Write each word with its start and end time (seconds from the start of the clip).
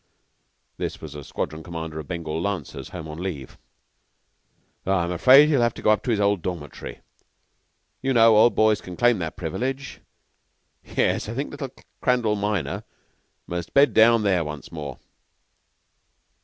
This 0.77 0.99
was 0.99 1.13
a 1.13 1.23
Squadron 1.23 1.61
Commander 1.61 1.99
of 1.99 2.07
Bengal 2.07 2.41
Lancers, 2.41 2.89
home 2.89 3.07
on 3.07 3.19
leave. 3.21 3.59
"I'm 4.83 5.11
afraid 5.11 5.47
he'll 5.47 5.61
have 5.61 5.75
to 5.75 5.83
go 5.83 5.91
up 5.91 6.01
to 6.05 6.09
his 6.09 6.19
old 6.19 6.41
dormitory. 6.41 7.01
You 8.01 8.11
know 8.13 8.35
old 8.35 8.55
boys 8.55 8.81
can 8.81 8.97
claim 8.97 9.19
that 9.19 9.37
privilege. 9.37 10.01
Yes, 10.83 11.29
I 11.29 11.35
think 11.35 11.51
little 11.51 11.69
Crandall 12.01 12.35
minor 12.35 12.83
must 13.45 13.75
bed 13.75 13.93
down 13.93 14.23
there 14.23 14.43
once 14.43 14.71
more." 14.71 14.97